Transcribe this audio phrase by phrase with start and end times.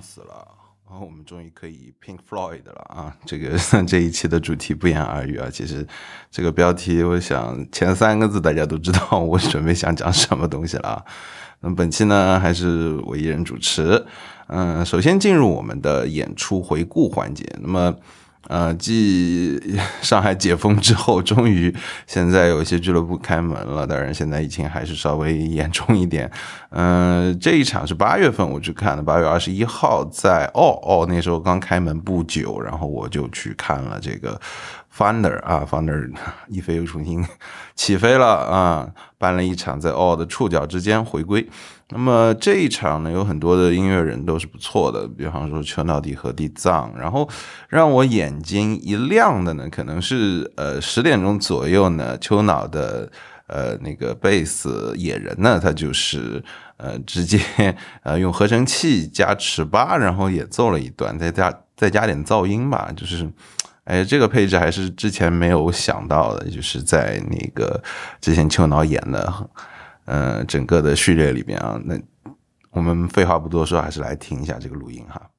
[0.00, 0.46] 死了，
[0.88, 3.16] 然后我们终于可以 Pink Floyd 了啊！
[3.24, 5.48] 这个这一期的主题不言而喻啊。
[5.50, 5.86] 其实
[6.30, 11.04] 这个标题，我想前三个字大家都知道，我准备想讲什么东西了啊。
[11.60, 14.06] 那本期呢，还是我一人主持。
[14.48, 17.44] 嗯，首先进入我们的演出回顾环节。
[17.60, 17.96] 那么。
[18.48, 19.60] 呃，继
[20.02, 21.74] 上海解封之后，终于
[22.06, 23.86] 现在有一些俱乐部开门了。
[23.86, 26.30] 当然，现在疫情还是稍微严重一点。
[26.70, 34.40] 嗯，这一场是八月份我去看的，八月二十一号在哦哦那时候刚开门不久，然后我就去看了这个。
[34.96, 36.12] Founder 啊，Founder
[36.48, 37.26] 一飞又重新
[37.74, 38.88] 起飞了啊！
[39.18, 41.48] 办了一场在 All 的触角之间回归。
[41.90, 46.94] 那么这一场呢，有很多的音乐人都是不错的，比方说丘脑底和地藏。
[46.96, 47.28] 然后
[47.68, 53.10] 让我眼睛一亮的呢，可能是呃十点钟左右呢，秋脑的
[53.48, 56.42] 呃那个贝斯野人呢，他就是
[56.76, 57.40] 呃直接
[58.04, 63.28] 呃用合成器加尺八，然后也奏了一段，再加再加点噪音吧，就是。
[63.84, 67.82] 哎，这个配置还是之前没有想到的，就是在那个
[68.20, 69.50] 之前秋脑演的，
[70.06, 71.78] 呃，整个的序列里边啊。
[71.84, 71.94] 那
[72.70, 75.30] 我们废话不多说，还是来听一下这个录音哈。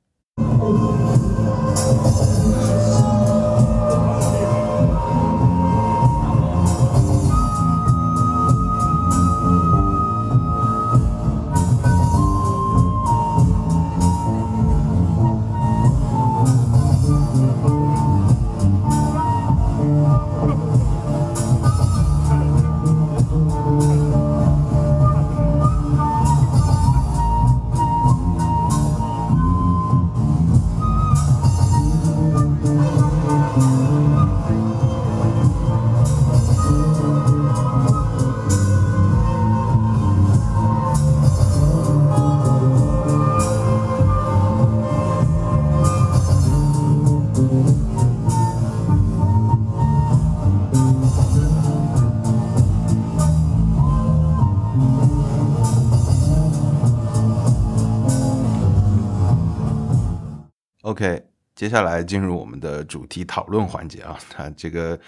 [61.55, 64.17] 接下来进入我们的主题讨论环节啊。
[64.29, 64.99] 他这个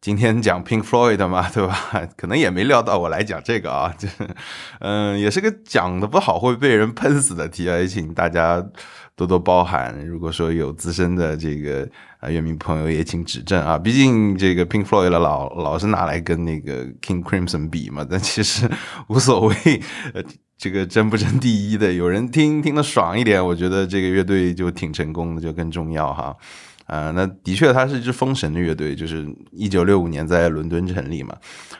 [0.00, 1.78] 今天讲 Pink Floyd 嘛， 对吧？
[2.16, 4.08] 可能也没料到我来讲这个啊， 这
[4.80, 8.62] 嗯，也是个讲的不好会被人喷死的题啊，也请大家
[9.16, 10.04] 多多包涵。
[10.04, 11.88] 如果说有资深的这个
[12.18, 13.78] 啊乐迷朋友，也请指正啊。
[13.78, 18.68] 毕竟这个 Pink Floyd 老老是拿来跟那个 King Crimson 比嘛，但其实
[19.06, 19.54] 无所谓。
[20.12, 20.22] 呃
[20.56, 26.34] 这个争不争第一的， 有人听听得爽一点，我觉得这个乐队就挺成功的，就更重要哈。
[26.86, 31.34] 啊，那的确，它是一支封神的乐队，就是一九六五年在伦敦成立嘛。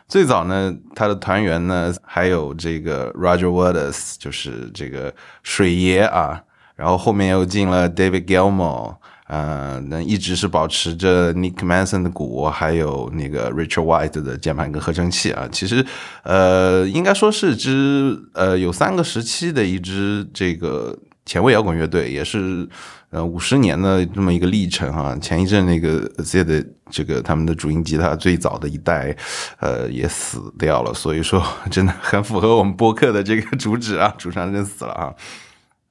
[0.09, 6.43] 最早呢，他的团员呢还有这个 Roger Waters，就是这个水爷啊，
[6.75, 8.97] 然后后面又进了 David Gilmour。
[9.27, 15.49] 呃，那一直是保持着 Nick Mason 的鼓，还有那个 Richard White 的键盘跟合成器啊。
[15.51, 15.85] 其实，
[16.25, 22.69] 呃，应该说是支呃有三个时期的一支这个前卫摇滚乐队，也是
[23.09, 25.17] 呃五十年的这么一个历程啊。
[25.19, 29.17] 前一阵那个 Z 的这个他们的主音吉他最早的一代，
[29.59, 35.15] 呃也死掉了，所以说真的很符合我们播客的这个主旨啊，主唱真死了啊。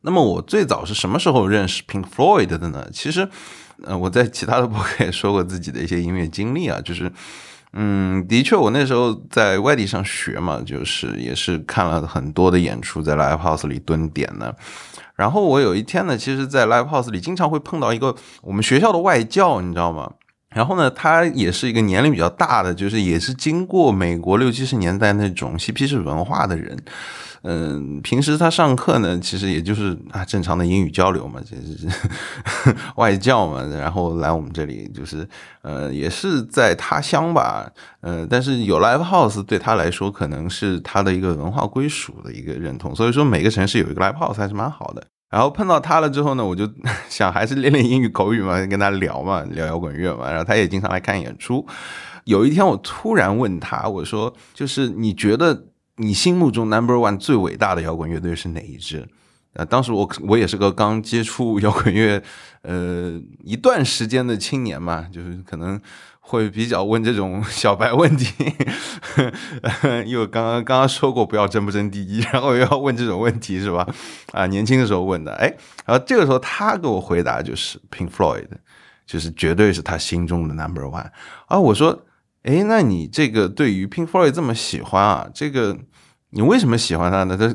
[0.04, 2.88] 那么我最早是什么时候认识 Pink Floyd 的呢？
[2.92, 3.28] 其实，
[3.84, 7.12] 呃，我在其他的博客也说过自己的一些音乐经历啊，就是，
[7.72, 14.54] 嗯，的确，我那时候在外地上学嘛，就是也是看了很多的演出，在 Live House 里蹲点呢。
[15.16, 20.12] 然后我有一天呢，其实，在 Live House 里经常会碰到一个我们学校的外教，你知道吗？
[20.54, 26.78] 然后呢，他也是一个年龄比较大的，就是也是经过美国六七十年代那种嬉皮士文化的人。
[27.46, 35.28] 嗯，平时他上课呢，其实也就是啊正常的英语交流嘛，就是 外教嘛，然后来我们这里就是
[35.62, 37.70] 呃也是在他乡吧，
[38.00, 45.04] 呃，但是有 live house 对他来说可能是他的一个文化归属的一个认同，所以说每个城市有一个 live house 还是蛮好的。
[45.34, 46.70] 然后碰到他了之后呢，我就
[47.10, 51.66] 想还是练练英语口语嘛，跟他聊嘛，聊摇滚乐嘛，然后他也经常来看演出。
[52.26, 55.66] 有一天我突然问他，我说就是你觉得？
[55.98, 59.08] 你心目中 number one 最伟大的摇滚乐队是哪一支？
[59.54, 62.20] 呃，当时我我也是个刚接触摇滚乐
[62.64, 65.80] 呃一段时间的青年嘛，就是可能
[66.26, 68.34] 会比较问这种 小白问题，
[70.06, 73.88] 因为刚刚刚刚说过不要争不争第一，然后又要问这种问题是吧？
[74.32, 75.54] 啊，年轻的时候问的，哎，
[75.86, 78.48] 然后这个时候他给我回答就是 Pink Floyd，
[79.06, 81.12] 就是绝对是他心中的 number one。
[81.48, 82.06] 啊，我说。
[82.44, 85.30] 哎，那你这个对于 Pink Floyd 这么喜欢啊？
[85.34, 85.78] 这个
[86.32, 87.38] 你为什么喜欢他呢？
[87.38, 87.48] 他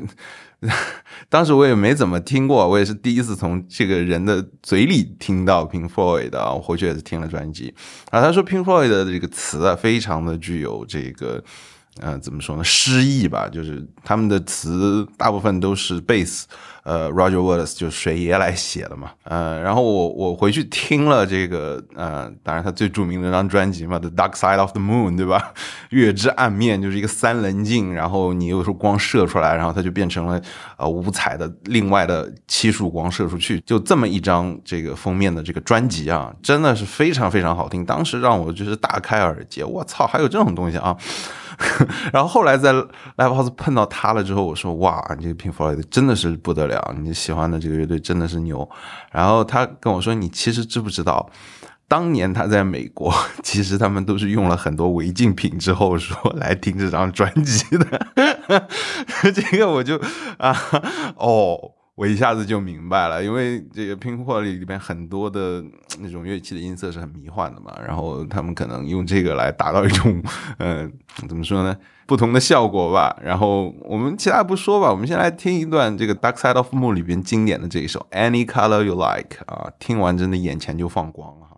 [1.29, 7.73] 当时我也没怎么听过，我也是第一次从这个人的嘴里听到 Pink Floyd 的，我回去也是听了专辑。
[8.11, 11.43] 啊，他说 Pink Floyd 的这个词啊，非常的具有这个。
[12.01, 12.63] 呃，怎么说呢？
[12.63, 16.43] 诗意吧，就是他们的词大部分都是 bass，
[16.89, 19.11] 呃，Roger Waters 就水爷来写的嘛。
[19.25, 25.53] 呃，然后我我回去听了这个，呃，当然他最著名的那张专辑嘛，《The Dark Side of the Moon》，对吧？
[25.91, 30.41] 月之暗面就是一个三棱镜，然后你有时候光射出来，然后它就变成了
[30.77, 37.85] 呃五彩的另外的七束光射出去，就这么一张这个封面的这个专辑啊，真的是非常非常好听。
[37.85, 40.97] 当时让我就是大开耳界，我操，还有这种东西啊！
[42.13, 48.67] 然后后来在 Live House 碰到他了之后，我说哇，你这个 Pink Floyd 真的是不得了，你喜欢的这个乐队真的是牛。
[49.11, 51.29] 然后他跟我说，你其实知不知道，
[51.87, 53.13] 当年他在美国，
[53.43, 58.67] 其实他们都是用了很多违禁品之后说来听这张专辑的。
[59.33, 59.99] 这个我就
[60.37, 60.55] 啊，
[61.17, 61.73] 哦。
[61.99, 65.61] 我一下子就明白了，因为这个拼货里里边很多的
[65.99, 70.23] 那种乐器的音色是很迷幻的嘛，然后他们可能用这个来达到一种，
[70.59, 70.89] 呃，
[71.27, 71.75] 怎么说呢，
[72.05, 73.13] 不同的效果吧。
[73.21, 81.48] 然后我们其他不说吧，我们先来听一段这个 Dark Side of Moon 里边经典的这一首 Any Color You Like 啊，听完真的眼前就放光了。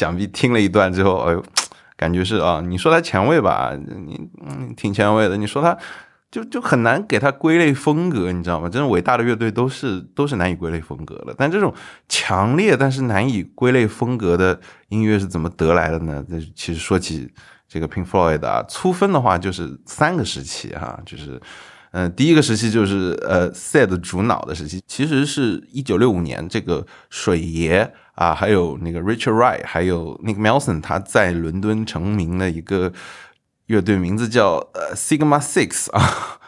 [0.00, 1.44] 想必听了一段之后，哎呦，
[1.94, 5.76] 感觉是啊，你说它前卫吧，你嗯挺前卫的；你说它
[6.30, 8.66] 就就很难给它归类风格，你知道吗？
[8.72, 11.34] 这种伟大的乐队都是都是难以归类风格的。
[11.36, 11.74] 但这种
[12.08, 16.24] 强烈但是难以归类风格的音乐是怎么得来的呢？
[16.30, 17.30] 这其实说起
[17.68, 21.38] 这个 Pink Floyd 啊，粗分的话就是三个时期哈，就是
[21.92, 32.92] 嗯，第一个时期就是呃 Sad 主脑的时期，其实是一九六五年这个水爷啊，还有那个 Richard Wright，还有那个 Melson 他在伦敦成名的一个。
[33.66, 36.40] 乐队名字叫呃 Sigma Six 啊，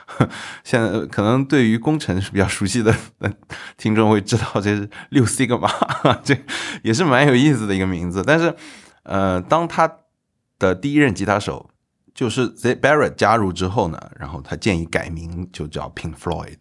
[0.64, 2.92] 现在可能对于工程是比较熟悉的
[3.76, 5.70] 听众会知道这是六 Sigma，
[6.24, 6.36] 这
[6.82, 8.24] 也是蛮有意思的一个名字。
[8.26, 8.52] 但是
[9.04, 9.98] 呃，当他
[10.58, 11.70] 的第一任吉他手
[12.12, 16.58] 就是 Z Barrett 加入之后呢，然后他建议改名就叫 Pink Floyd。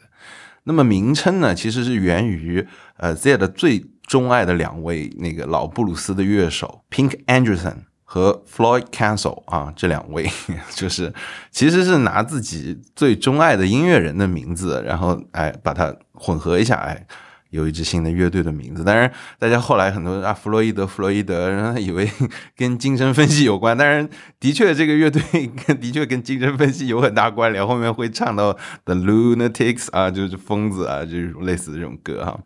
[0.65, 7.75] 那么名称呢，其实是源于呃 Z 的最钟爱的两位那个老布鲁斯的乐手 Pink Anderson。
[8.13, 10.29] 和 Floyd Cancel 啊，这两位
[10.75, 11.13] 就是
[11.49, 17.07] 其实是拿自己最钟爱的音乐人的名字，然后哎把它混合一下，哎
[17.51, 18.83] 有一支新的乐队的名字。
[18.83, 22.09] 当然，大家后来很多啊，弗洛伊德，弗洛伊德，然后以为
[22.57, 23.77] 跟精神分析有关。
[23.77, 25.21] 当然，的确这个乐队
[25.79, 27.65] 的确跟精神分析有很大关联。
[27.65, 28.51] 后面会唱到
[28.85, 32.39] The Lunatics 啊，就是疯子啊，就是类似这种歌哈。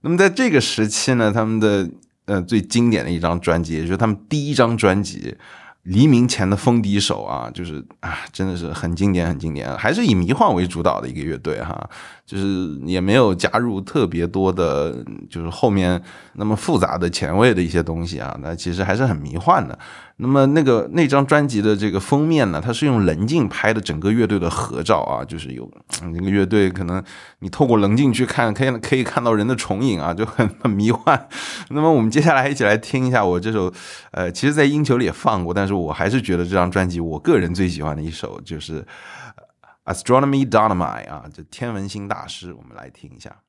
[0.00, 1.88] 那么在这个时期呢，他们的。
[2.28, 5.34] 呃，最经典的一张专辑，也就是他们第一张专辑
[5.84, 11.88] 《黎明前的风笛手》啊，就是啊，真的是很经典，很经典，还是以迷幻为主导的一个乐队哈。
[12.28, 14.94] 就是也没有加入特别多的，
[15.30, 15.98] 就是后面
[16.34, 19.78] 那么复杂的前卫的一些东西啊，那其实还是很迷幻的。
[20.18, 25.66] 那么那个那张专辑的这个封面呢，它是用棱镜拍的整个乐队的合照啊，就是有
[26.02, 27.02] 那个乐队可能
[27.38, 31.28] 你透过棱镜去看，可以可以看到人的重影啊，就很很迷幻。
[31.70, 33.72] 那么我们接下来一起来听一下我这首，
[34.10, 38.84] 呃，其实在音球里也放过，但是我还是觉得这张专辑我个人最喜欢的一首就是。
[39.88, 43.42] Astronomy Dynamite 啊，这天文星大师，我们来听一下。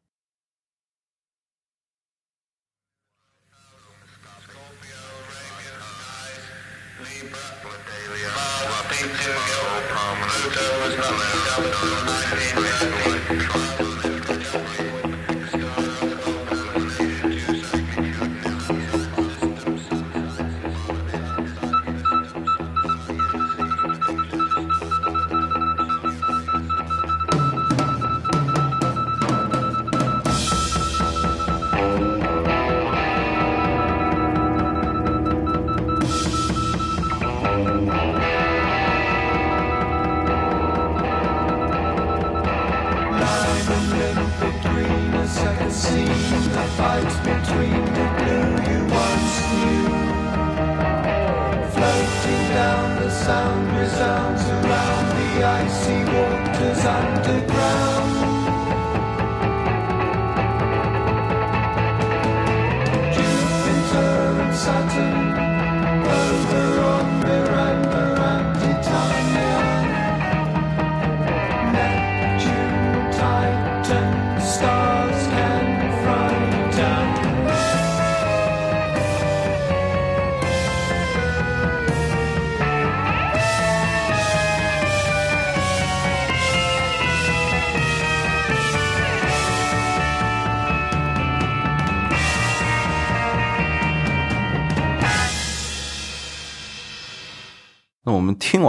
[57.23, 57.78] 听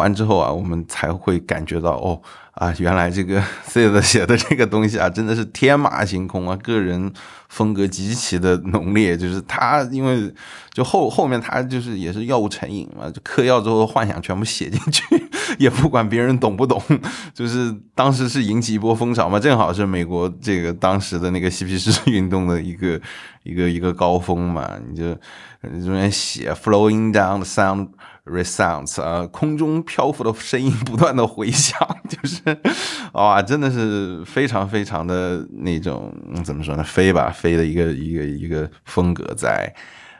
[0.00, 2.20] 完之后啊，我们才会感觉到哦
[2.54, 7.12] 啊，原来这个 Sid 写的这个东西啊，真的是天马行空啊，个人
[7.48, 9.16] 风格极其的浓烈。
[9.16, 10.32] 就是他，因为
[10.72, 15.04] 就后后面他就是也是药物成瘾嘛，就嗑药之后幻想全部写进去，
[15.58, 16.82] 也不管别人懂不懂。
[17.32, 23.00] 就是当时是引起一波风潮嘛，正好是美国这个当时的那个嬉皮士运动的一个
[23.44, 25.16] 一个一个高峰嘛，你就
[25.62, 27.88] 中间写 Flowing down the sound。
[28.26, 31.76] Resounds 啊，空中漂浮的声音不断的回响，
[32.08, 32.40] 就是
[33.14, 36.14] 哇，真的是非常非常的那种
[36.44, 39.74] 怎么说呢，飞吧飞的一个一个一个风格在。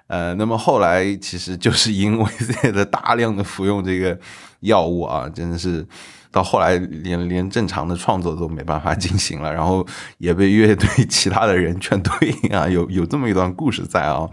[0.09, 2.27] 呃，那么后来其实就是因为
[2.63, 4.19] 这个大量的服用这个
[4.61, 5.87] 药物啊，真的是
[6.31, 9.87] 到后来连连正常的创作都没办法进行了，然后
[10.19, 14.29] 也被乐队 其他的人劝退啊，有有这么一段故事在啊，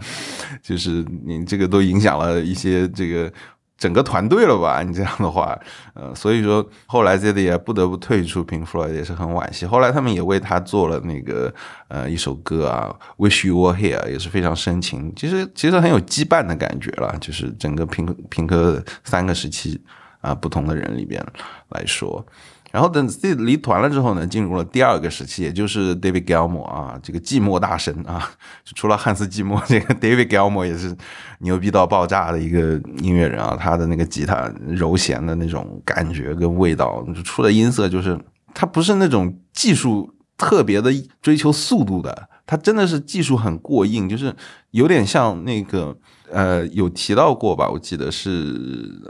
[0.62, 3.32] 就是你这个都影响了一些这个。
[3.78, 4.82] 整个团队了吧？
[4.82, 5.56] 你这样的话，
[5.94, 9.64] 呃，所以说后来 Zed 也不得不退出 Pink Floyd，也是很惋惜。
[9.66, 11.54] 后来他们也为他做了那个
[11.86, 15.12] 呃一首歌啊，Wish You Were Here，也是非常深情。
[15.14, 19.80] 其实其实很有羁绊的感觉了，就是整个平平克三个时期
[20.20, 21.24] 啊不同的人里边
[21.68, 22.24] 来说。
[22.70, 28.30] 然后等 Sid 离团了之后呢，进入了第二个时期，也就是 David Gilmour 啊，这个寂寞大神啊，
[28.74, 30.94] 除了汉斯季默，这个 David Gilmour 也是
[31.38, 38.20] 牛逼到爆炸的一个音乐人啊，他的那个吉他柔弦的那种感觉跟味道，出的音色就是
[38.52, 44.36] 他不是那种技术特别的追求速度的，他真的是技术很过硬，就是
[44.72, 45.96] 有点像那个。
[46.30, 47.68] 呃，有提到过吧？
[47.68, 48.54] 我记得是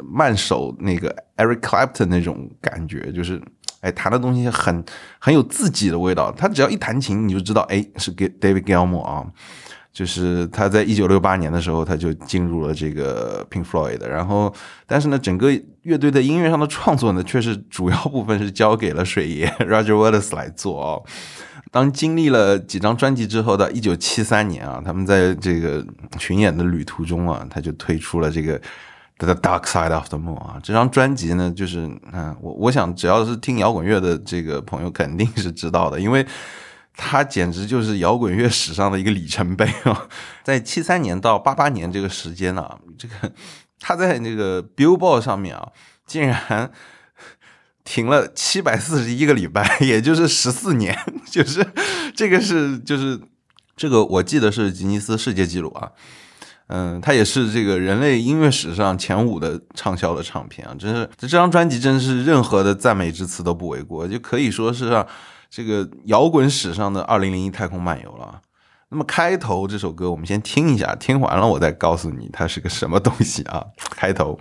[0.05, 3.41] 慢手那个 Eric Clapton 那种感觉，就是
[3.81, 4.85] 哎，弹的东西很
[5.19, 6.33] 很有自己的味道。
[6.33, 9.27] 他只要一弹琴，你就知道，哎，是给 David Gilmour 啊。
[9.91, 14.01] 就是他在一九六八年的时候，他就进入了这个 Pink Floyd。
[14.07, 14.55] 然后，
[14.87, 15.51] 但是呢，整个
[15.83, 21.03] 乐队的音乐上的创作呢，却是主要部分是交给了水爷 Roger Waters 来做哦。
[21.71, 25.85] 当经历了几张专辑之后到一九七三年啊，他们在这个
[26.19, 28.59] 巡演的旅途中啊，他就推出了这个
[29.19, 30.59] 《The Dark Side of the Moon》啊。
[30.63, 36.27] 这张专辑呢，就是嗯，我我想只要是听摇滚乐的这个朋友肯定是知道的，因为
[36.97, 40.09] 它简直就是摇滚乐史上的一个里程碑啊。
[40.43, 43.31] 在七三年到八八年这个时间呢，这个
[43.79, 45.69] 他在那个 Billboard 上面啊，
[46.07, 46.71] 竟然。
[47.89, 50.95] 停了七百四十一个礼拜， 也就是十四年，
[51.31, 51.67] 就是
[52.15, 53.19] 这个是就是
[53.79, 55.91] 这个我记得是吉尼斯世界纪录啊，
[56.67, 65.07] 嗯，它也是这个人类音乐史上前五的畅销的唱片啊，真是这张专辑真是任何的赞美之词都不为过，就可以说是让
[65.49, 68.43] 这个摇滚史上的二零零一太空漫游了。
[68.91, 73.65] 那么开头这首歌我们先听一下，听完了我再告诉你它是个什么东西啊，
[73.97, 74.39] 开头。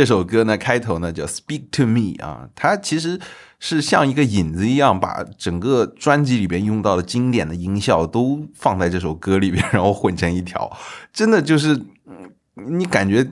[0.00, 3.20] 这首歌呢，开头呢叫 "Speak to Me" 啊，它其实
[3.58, 10.74] 是像一个引子一样，把整个专辑里边用到的经典的音效都放在这首歌里边，然后混成一条，
[11.12, 11.78] 真的就是，
[12.54, 13.30] 你感觉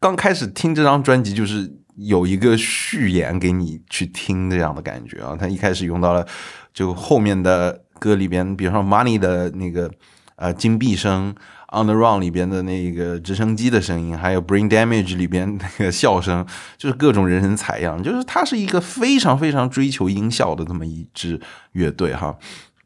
[0.00, 5.36] 刚开始听这张专辑就是有一个序言给你去听这样的感觉啊。
[5.38, 6.26] 他一开始用到了，
[6.74, 9.88] 就后面的歌里边，比如说 Money 的那个
[10.34, 11.32] 呃金币声。
[11.70, 16.46] On the Run 里边的那个直升机的声音，还有 Brain Damage 里边那个笑声，
[16.78, 21.38] 就是各种人人采样，就是它是一个非常非常追求音效的这么一支
[21.72, 22.34] 乐队哈，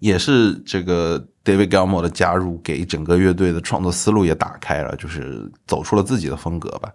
[0.01, 6.93] 也是这个 David Gilmour 的加入，给整个乐队的创作思路也打开了，就是走出了自己的风格吧。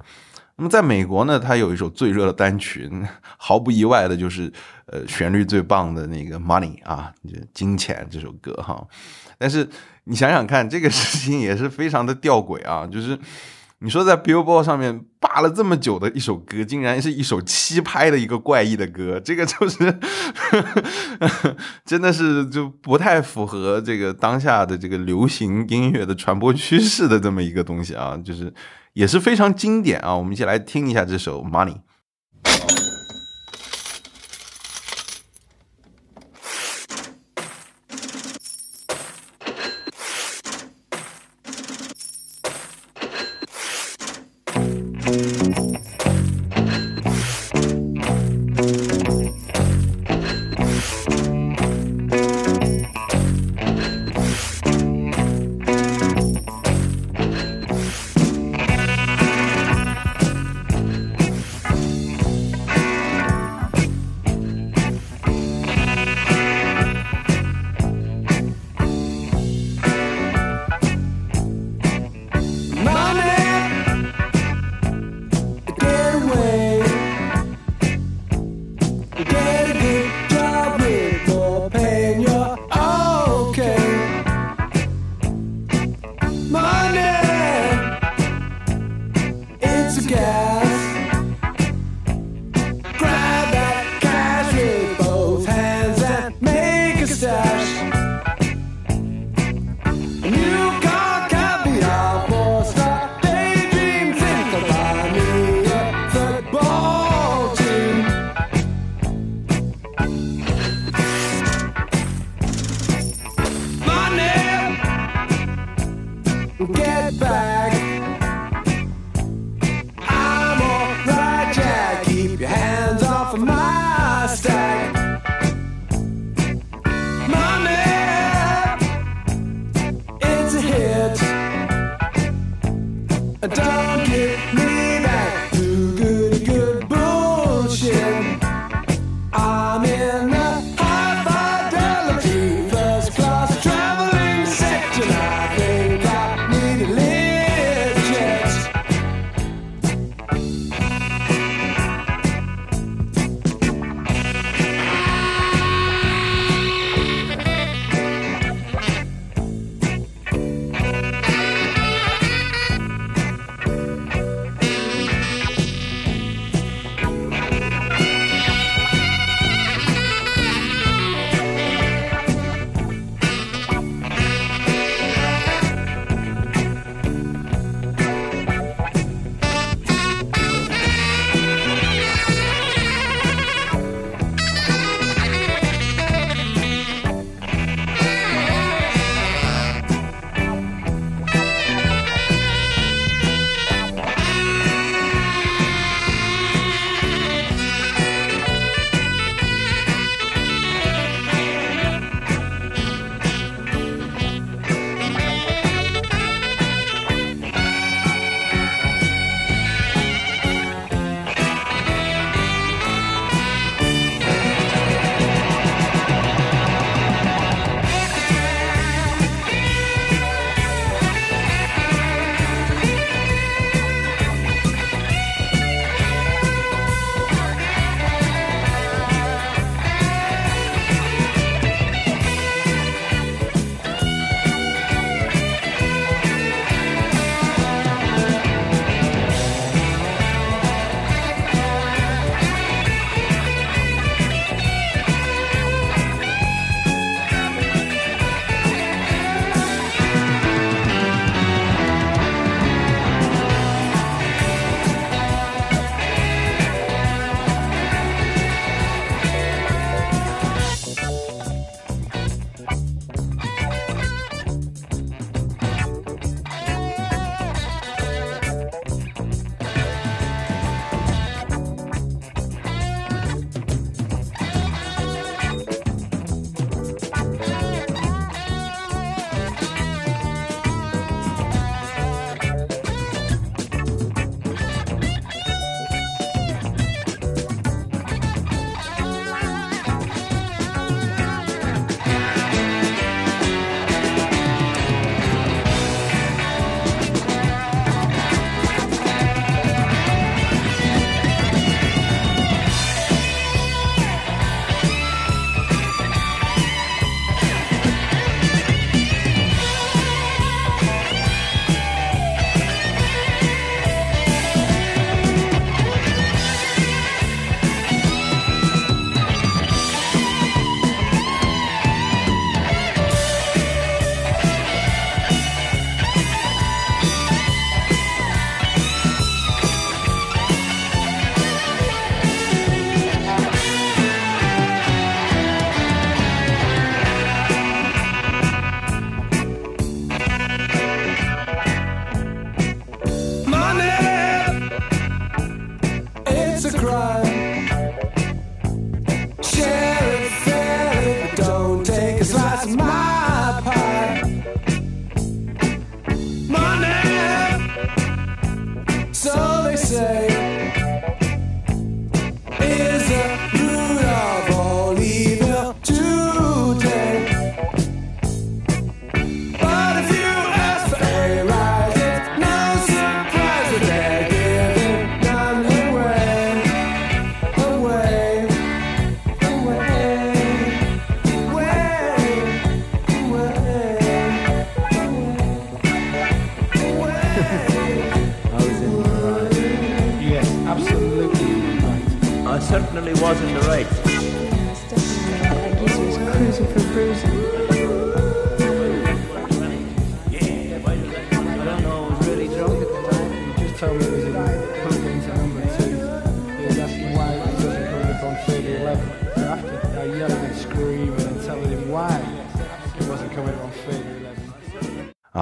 [0.57, 2.91] 那么在美国呢，他有一首最热的单曲，
[3.37, 4.51] 毫不意外的就是
[4.87, 7.13] 呃旋律最棒的那个 Money 啊，
[7.53, 8.85] 金钱这首歌哈，
[9.37, 9.69] 但是。
[10.09, 12.87] 你想想看，这个事情也是非常的吊诡啊！
[12.87, 13.19] 就是
[13.79, 19.99] 你说在 Billboard 上面霸了这么久的一首歌，竟然是一首七拍的一个怪异的歌，这个就是
[21.85, 28.17] 真的是就不太符合这个当下的这个流行音乐的传播趋势的这么一个东西啊！
[28.23, 28.53] 就是
[28.93, 30.15] 也是非常经典啊！
[30.15, 31.75] 我们一起来听一下这首 Money。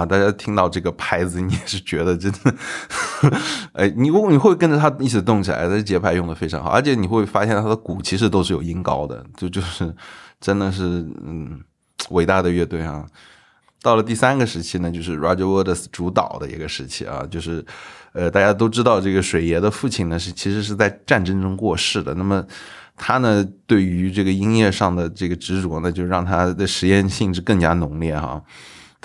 [0.05, 2.53] 大家听到这个拍子，你也是觉得真的，
[3.73, 9.93] 哎，你你会跟着他一起动起来，这节拍用的非常好，而且你会发现他的鼓其实都是有音高的，就 就是
[10.39, 10.83] 真的是
[11.25, 11.59] 嗯
[12.11, 13.05] 伟大的乐队啊。
[13.81, 17.63] 到了第三个时期呢，就是 Roger Waters 主导的一个时期啊，就是
[18.13, 22.43] 呃大家都知道这个水爷的父亲呢是其实是在战争中过世的，那么
[22.95, 28.41] 他呢对于这个音乐上的这个执着呢，就让他的实验性质更加浓烈哈。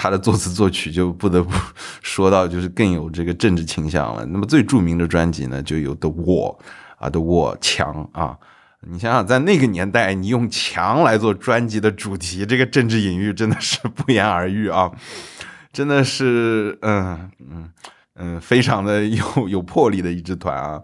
[0.03, 1.53] 他的作词作曲就不得不
[2.01, 4.25] 说到，就是更有这个政治倾向了。
[4.25, 6.57] 那么最著名的专辑呢，就有《The War》
[6.97, 8.35] 啊，《The War》墙啊。
[8.91, 14.91] 你想想，在那个年代，你用墙来做专辑的主题，这个政治隐喻真的是不言而喻啊！
[15.71, 17.71] 真的是，嗯嗯
[18.15, 20.81] 嗯，非常的有 有魄力的一支团啊。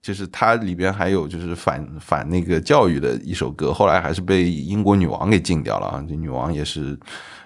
[0.00, 6.04] 就是它里边还有就是反反那个教育的一首歌，后来还是被英国女王给禁掉了啊。
[6.08, 6.96] 这女王也是。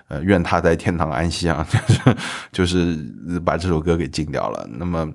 [0.08, 1.66] 呃，愿他在天堂安息啊，
[2.52, 4.68] 就 是就是把这首歌给禁掉了。
[4.72, 5.10] 那么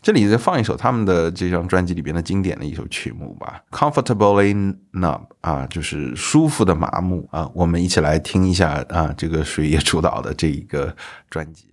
[0.00, 4.52] 这里再放一首他们的这张专辑里边的经典的一首曲目吧，《Comfortably
[4.92, 7.48] Numb》啊，就是舒服的麻木啊。
[7.54, 10.96] 我们一起来听一下啊，这个水野主导的这一个
[11.30, 11.68] 专辑。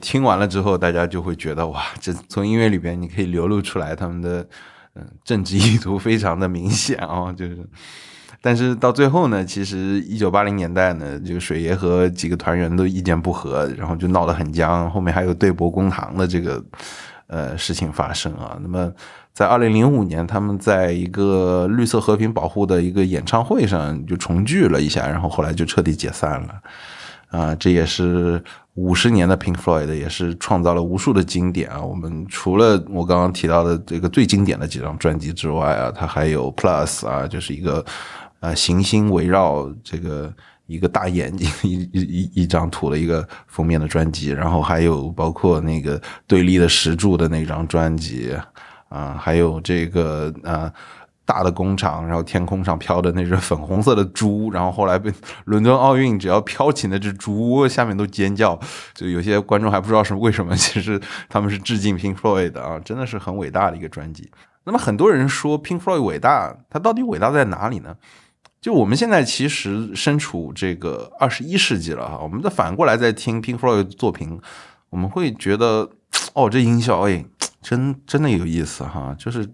[0.00, 4.46] 听完了之后，大家就会觉得哇，这从音乐里边你可以流露出来他们的
[4.94, 7.58] 嗯政治意图非常的明显啊， 就是。
[8.42, 14.88] 但是到最后呢，其实一九八零年代呢，这个水爷和几个团员都意见不合，然后就闹得很僵。
[14.88, 16.62] 后面还有对簿公堂的这个
[17.26, 18.56] 呃事情发生啊。
[18.60, 18.92] 那么
[19.32, 26.54] 在二零零五年，他们在一个绿色和平保护的一个演唱会上就重聚了一下，然后后来就彻底解散了。
[27.28, 28.42] 啊，这也是
[28.74, 31.80] 五十年的 Pink Floyd，也是创造了无数的经典啊。
[31.80, 37.84] 我们除了我刚刚提到的这个最经典的几张专辑之外啊，它还有 Plus 啊，就是一个。
[38.38, 40.30] 啊，行星围绕这个
[40.66, 48.36] 一个大眼睛一一一一张图的一个封面的专辑，然后还有包括那个对立的石柱的那张专辑
[48.90, 50.70] 啊，还有这个啊
[51.26, 55.12] 大的工厂，然后天空上飘的那只粉红色的猪，然后后来被
[55.44, 58.58] 伦敦奥运只要飘起那只猪，下面都尖叫，
[58.94, 60.98] 就有些观众还不知道是为什么，其实
[61.28, 64.30] 他们是致敬 Pink Floyd 的啊，真的是很伟大的一个专辑。
[64.64, 67.96] 那么很多人说 Pink Floyd 伟大，它到底伟大在哪里呢？
[68.60, 74.40] 就我们现在其实身处这个二十一世纪了哈，我们再反过来再听 Pink Floyd 的作品，
[74.90, 75.88] 我们会觉得
[76.34, 77.24] 哦，这音效哎，
[77.60, 79.48] 真真的有意思哈，就是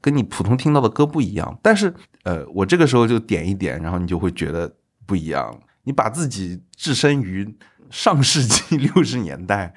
[0.00, 1.58] 跟你普通听到的歌不一样。
[1.62, 1.94] 但是
[2.24, 4.74] 呃，我这个时候就点一点，然后你就会觉得
[5.06, 5.58] 不一样。
[5.84, 7.56] 你把自己置身于
[7.90, 9.74] 上世纪六十年代，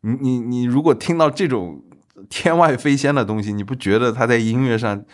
[0.00, 1.82] 你你你如果听到这种
[2.28, 5.04] 天外飞仙的东西，你不觉得他在音乐上？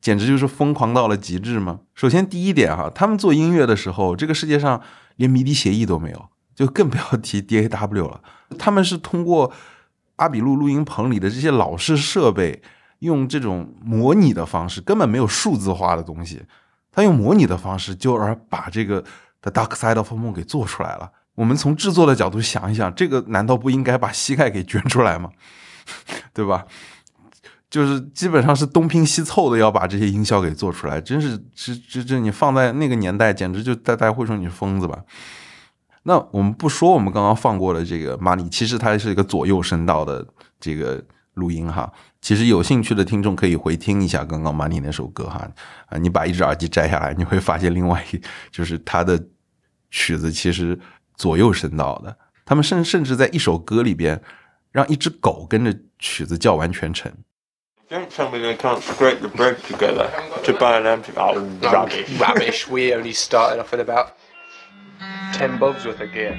[0.00, 1.80] 简直就是疯狂到了极致吗？
[1.94, 4.78] 首先第一点哈，他们做音乐的时候，这个世界上
[5.16, 8.20] 连迷笛协议都没有，就更不要提 DAW 了。
[8.58, 9.50] 他们是通过
[10.16, 12.60] 阿比路录音棚里的这些老式设备，
[13.04, 16.42] 用这种模拟的方式，根本没有数字化的东西，
[16.90, 19.02] 他用模拟的方式就而把这个
[19.42, 21.10] The Dark Side of Moon 给做出来了。
[21.36, 25.30] 我们从制作的角度想一想，这个难道不应该把膝盖给捐出来吗？
[26.32, 26.64] 对吧？
[27.70, 35.02] 就是基本上是东拼西凑的要把这些音效给做出来，真是这这这你放在那个年代，简直就大家会说你是疯子吧？
[36.04, 40.24] 那我们不说我们刚刚放过的这个 Money，其实它是一个左右声道的
[40.60, 41.02] 这个
[41.34, 41.92] 录音哈。
[42.20, 45.48] 其实有兴趣的听众可以回听一下刚刚 Money 那首歌哈
[45.86, 48.20] 啊，你把一只耳机摘下来，你会发现另外一
[48.50, 49.22] 就是它的
[49.90, 50.78] 曲子其实
[51.16, 52.16] 左右声道的。
[52.44, 54.20] 他们甚甚至在一首歌里边
[54.72, 57.12] 让一只狗跟着曲子叫完全程。
[57.90, 60.08] Don't tell me they can't scrape the bread together
[60.44, 61.02] to buy an.
[61.16, 62.18] Oh, rubbish.
[62.18, 62.66] rubbish.
[62.66, 64.14] We only started off with about
[65.32, 66.34] ten bobs worth of gear.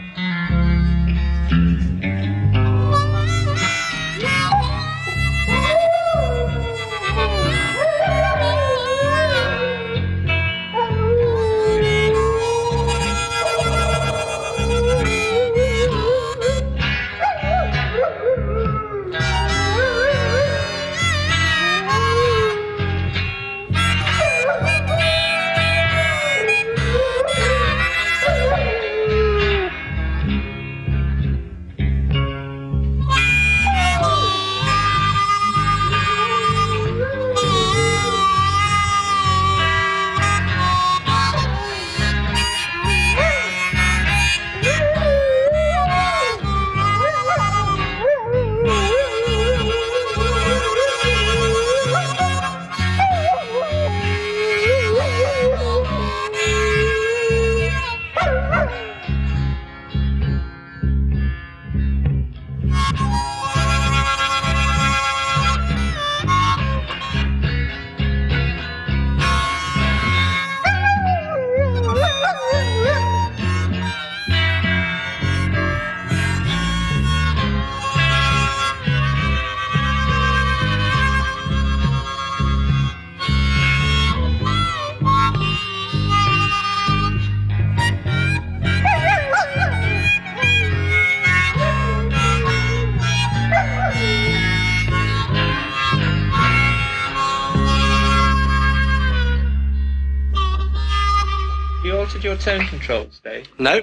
[102.44, 103.44] tone control today?
[103.58, 103.80] No.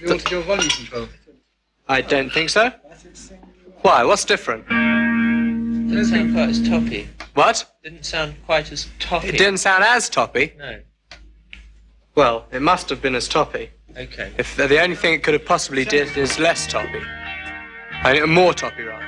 [0.00, 1.08] You altered your volume control?
[1.88, 2.70] I don't think so.
[3.82, 4.04] Why?
[4.04, 4.66] What's different?
[4.68, 7.08] Didn't sound quite as toppy.
[7.34, 7.64] What?
[7.82, 9.28] Didn't sound quite as toppy.
[9.28, 10.52] It didn't sound as toppy.
[10.58, 10.80] No.
[12.14, 13.70] Well, it must have been as toppy.
[13.96, 14.32] Okay.
[14.36, 17.00] If the only thing it could have possibly did is less toppy.
[18.02, 19.02] I mean, more toppy, right?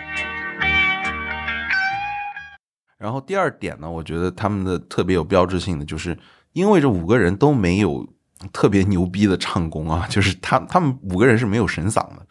[2.99, 6.19] 然后第二点呢，我觉得他们的特别有标志性的，就是
[6.53, 8.07] 因为这五个人都没有
[8.52, 12.26] 特别牛逼的唱功啊， 就是他他们五个人是没有神嗓的，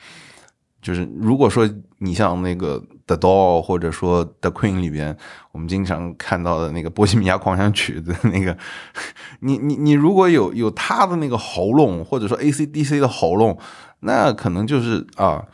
[0.80, 5.16] 就是如果说你像那个 The Doll 或者说 The Queen 里边，
[5.52, 8.56] 我们经常看到的那个《波西米亚狂想曲》的那个，
[9.40, 13.58] 你你你如果有有他的那个喉咙，或者说 AC/DC 的喉咙，
[14.00, 15.44] 那可能就是啊，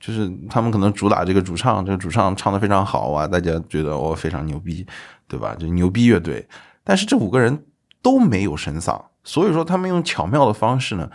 [0.00, 4.86] 就是他们可能主打这个主唱，这个主唱唱的非常好啊，大家觉得哦非常牛逼，
[5.26, 5.54] 对吧？
[5.54, 6.46] 就牛逼乐队。
[6.82, 7.64] 但是这五个人
[8.02, 11.10] 都没有神嗓，所以说他们用巧妙的方式呢，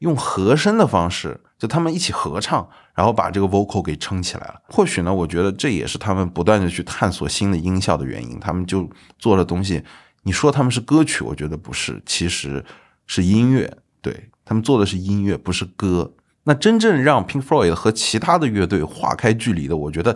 [0.00, 4.60] 用和声的方式，就他们一起合唱，然后把这个 vocal 给撑起来了。
[4.68, 8.38] 或许呢，我觉得这也是他们不断的去探索新的音效的原因。
[8.38, 8.86] 他们就
[9.18, 9.82] 做的东西，
[10.24, 12.62] 你说他们是歌曲，我觉得不是，其实
[13.06, 13.78] 是音乐。
[14.02, 16.12] 对他们做的是音乐，不是歌。
[16.42, 20.14] 那真正让 Pink Floyd 和其他的乐队划开距离的，我觉得，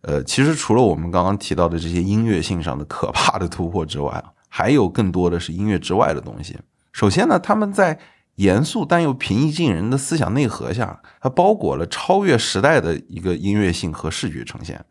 [0.00, 4.24] 呃，其实除了我们刚刚提到的这些音乐性上的可怕的突破之外。
[4.52, 6.58] 还有更多的是音乐之外的东西。
[6.92, 7.98] 首先呢，他们在
[8.36, 14.84] 严肃但又平易近人的思想内核下，它包裹了超越时代的一个音乐性和视觉呈现。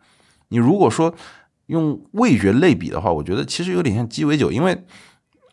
[0.50, 1.14] 你如果说
[1.66, 4.84] 用味觉类比的话，我觉得其实有点像鸡尾酒，因为，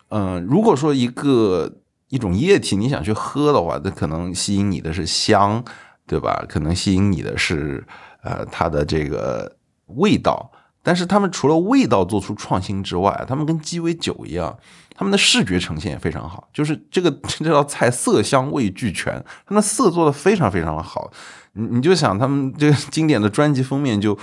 [0.09, 1.71] 嗯，如果说一个
[2.09, 5.63] 一种液体你想去喝的话，它可能吸引你的是香，
[6.05, 6.45] 对吧？
[6.47, 7.85] 可能吸引你的是
[8.23, 10.51] 呃它的这个味道。
[10.81, 14.57] 但是他们除了味道做出创新之外，他们跟鸡尾酒一样，
[14.97, 16.49] 他们的视觉呈现也非常好。
[16.51, 21.11] 就是这个 这道菜色香味俱全，他们色做的非常非常的好。
[21.53, 24.17] 你你就想他们这个经典的专辑封面就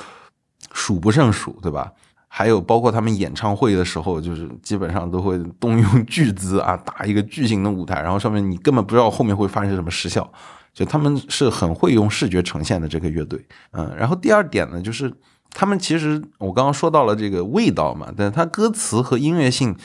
[0.73, 1.93] 数不胜数，对吧？
[2.27, 10.29] 还有包括他们演唱会的时候，就是基本上都会动用巨资啊，搭一个巨型的舞台，然后上面你根本不知道后面会发生什么时效。
[10.73, 13.47] 就他们是很会用视觉呈现的这个乐队。
[13.71, 15.13] 嗯，然后第二点呢，就是。
[15.57, 19.77] 他们其实我刚刚说到了这个味道嘛，但是它歌词和音乐性，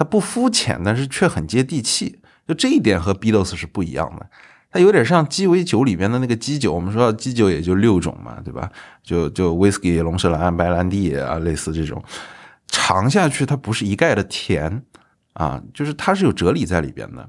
[0.00, 2.20] 它不肤浅，但是却很接地气。
[2.48, 4.26] 就这一点和 Beatles 是不一样的，
[4.70, 6.72] 它有点像鸡尾酒里边的那个基酒。
[6.72, 8.70] 我们说基酒也就六种嘛，对吧？
[9.02, 12.02] 就就 Whisky、龙舌兰、白兰地啊，类似这种，
[12.68, 14.82] 尝下去它不是一概的甜
[15.34, 17.28] 啊，就是它是有哲理在里边的。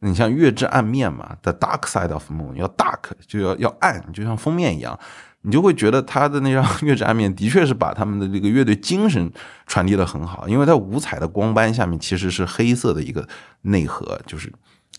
[0.00, 4.98] 你像月之暗面嘛，The Dark Side of Moon，要 dark 就要要暗，就像封面一样。
[5.42, 9.32] 你就会觉得他的那张乐之暗面的确是把他们的这个乐队精神
[9.66, 13.26] 传递的很好，因为在五彩的光斑下面其实是黑色的一个
[13.62, 14.52] 内核，就是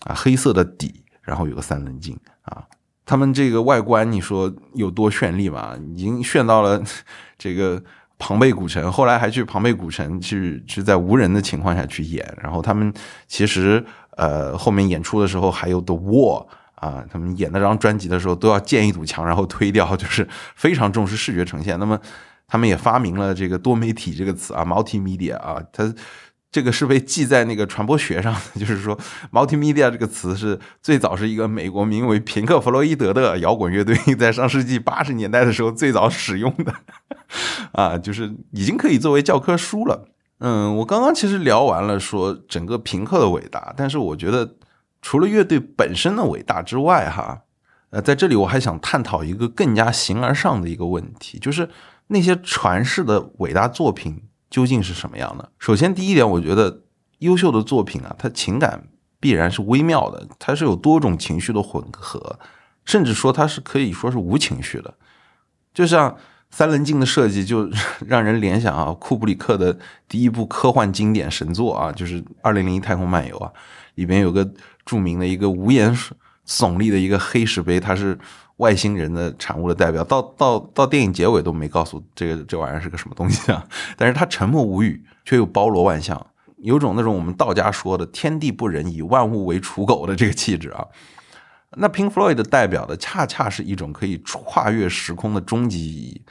[0.04, 2.64] 啊黑色的底，然后有个三棱镜啊。
[3.04, 5.76] 他们这个外观你说有多绚丽嘛？
[5.94, 6.82] 已经炫到了
[7.38, 7.80] 这个
[8.18, 12.92] 庞贝古城，后来还去庞贝古城去去在无人的情况下去演，然后他们
[13.28, 13.84] 其实
[14.16, 16.48] 呃后面演出的时候还有 The Wall。
[16.82, 21.78] 啊，他们演那张专辑的时候都要建一堵墙，然后推掉，就是非常重视视觉呈现。
[21.78, 21.96] 那么，
[22.48, 25.94] 他们也发明了这个多媒体这个词啊，multimedia 啊，它
[26.50, 28.98] 这个是被记在那个传播学上的， 就是说
[29.30, 36.74] multimedia 这个词是最早是一个美国名为平克·弗洛伊德的摇滚乐队在上世纪八十年代的时候最早使用的，
[37.74, 40.08] 啊，就是已经可以作为教科书了。
[40.40, 44.56] 嗯，我刚刚其实聊完了说整个平克的伟大，但是我觉得。
[45.02, 47.42] 除了乐队本身的伟大之外，哈，
[47.90, 51.68] 呃，在这里我还想探讨一个更加形而上的一个问题，就是
[52.06, 55.50] 那些传世的伟大作品究竟是什么样的？
[55.58, 56.82] 首先，第一点，我觉得
[57.18, 58.84] 优秀的作品啊，它情感
[59.18, 62.38] 必然是微妙的，它是有多种情绪的混合，
[62.84, 64.94] 甚至说它是可以说是无情绪的。
[65.74, 66.16] 就像
[66.50, 67.68] 三棱镜的设计，就
[68.06, 69.76] 让人联想啊，库布里克的
[70.08, 73.52] 第一部科幻经典神作啊，就是《二零零一太空漫游》啊，
[73.96, 74.48] 里边有个。
[74.84, 75.96] 著名的一个无言
[76.46, 78.18] 耸立的一个黑石碑，它是
[78.56, 80.02] 外星人的产物的代表。
[80.04, 83.64] 到到到电影结尾都没告诉这个这玩意儿是个什么东西啊！
[83.96, 86.26] 但是他沉默无语，却又包罗万象，
[86.58, 90.86] 有种那种我们道家说的“天地不仁，以万物为刍狗”的这个气质啊。
[91.76, 96.22] 那 Pink Floyd 的代表的恰恰是一种可以跨越时空的终极意义，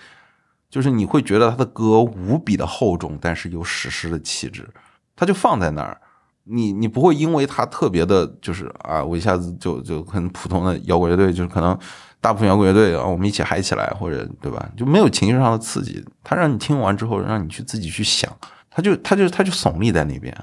[0.70, 4.70] 就是你会觉得他的歌无比的厚重，但是有史诗的气质，
[5.16, 6.00] 他就放在那儿。
[6.44, 11.78] 你你不会因为他特别的，就是啊，我一下子就就很普通的摇滚乐队，就是可能
[12.20, 16.04] 大部分摇滚乐队啊，我们一起嗨起来，或者对吧，就没有情绪上的刺激。
[16.24, 18.32] 他让你听完之后，让你去自己去想，
[18.70, 20.36] 他就他就他就耸立在那边。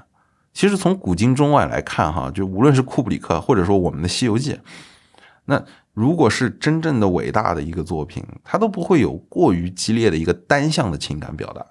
[0.53, 4.53] 其实从古今中外来看，哈，就无论是库布里克，或者说我们的《西游记》，
[5.45, 11.65] 那如果是真正的伟大的一个作品，它都不会有过于激烈的一个单向的情感表达，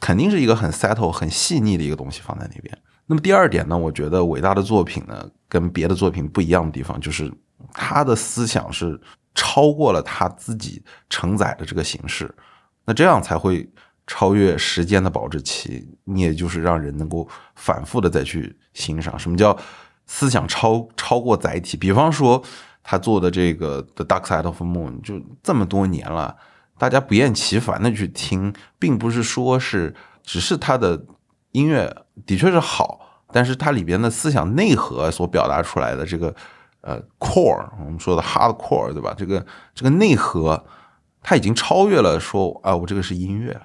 [0.00, 2.76] 肯定是一个很 settle、很细腻的一个东西放在那边。
[3.06, 7.32] 那么第二点呢，我觉得伟大的作品呢，跟别的作品不一样的地方，就是
[7.72, 8.98] 他的思想是
[9.34, 12.34] 超过了他自己承载的这个形式，
[12.84, 13.68] 那这样才会
[14.06, 19.18] 超越时间的保质期，你也就是让人能够反复的再去欣赏。
[19.18, 19.56] 什么叫
[20.06, 21.76] 思想超超过载体？
[21.76, 22.42] 比方说
[22.82, 26.36] 他做的这个《The Dark Side of the Moon》就这么多年了，
[26.78, 31.04] 大家不厌其烦的去听，并不是说是只是他的
[31.54, 36.34] 音乐的确是好，但是它里边的思想内核所表达出来的这个
[36.82, 39.14] 呃 core，我们说的 hard core，对吧？
[39.16, 39.44] 这个
[39.74, 40.64] 这个内核，
[41.22, 43.60] 它已经超越了说啊，我这个是音乐。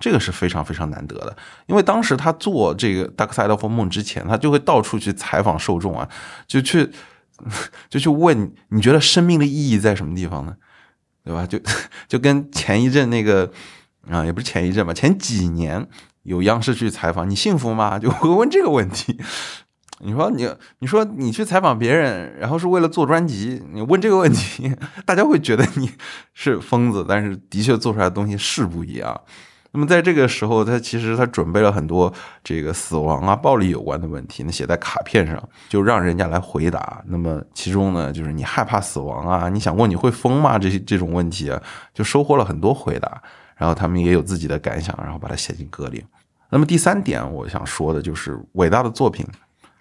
[0.00, 1.34] 这个是非常非常难得的，
[1.66, 6.06] 因为当时他做这个《Dark Side of the Moon》之前，他就会到处去采访受众啊，
[6.46, 6.90] 就去
[7.88, 10.56] 就去问你觉得生命的意义在什么地方呢？
[11.24, 11.46] 对吧？
[11.46, 11.58] 就
[12.06, 13.50] 就跟前一阵那个
[14.10, 15.86] 啊，也不是前一阵吧，前几年
[16.24, 17.96] 有央视去采访你幸福吗？
[18.00, 19.18] 就会问这个问题。
[20.00, 20.46] 你说你
[20.80, 24.74] 你说你去采访别人，然后是为了做专辑，你问这个问题，
[25.06, 25.92] 大家会觉得你
[26.34, 29.18] 是疯子，但是的确做出来的东西是不一样。
[29.70, 32.12] 那么在这个时候，他其实他准备了很多
[32.42, 37.02] 这个死亡啊、暴力有关的问题，那写在卡片上，就让人家来回答。
[37.06, 40.58] 那么其中呢，就是你害怕死亡啊，你想过你会疯吗？
[40.58, 41.60] 这些这种问题啊，
[41.92, 43.22] 就收获了很多回答。
[43.56, 46.04] 然后他们也有自己的感想，然后把它写进歌里。
[46.50, 49.26] 那么第三点，我想说的就是伟大的作品，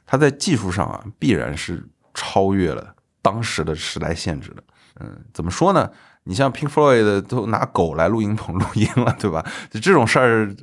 [0.06, 4.64] 它在技术上啊，必然是超越了当时的时代限制的。
[5.00, 5.90] 嗯，怎么说呢？
[6.26, 9.46] 你像 Pink Floyd 都拿狗来录音棚录音了，对吧？
[9.70, 10.56] 就这种事儿，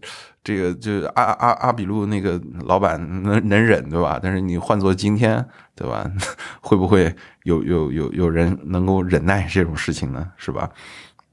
[0.42, 4.18] 这个就阿阿阿比路那个老板能能忍，对吧？
[4.22, 6.10] 但是你换做今天，对吧？
[6.62, 10.32] 会不会有有有有人能够忍耐这种事情呢？
[10.38, 10.70] 是吧？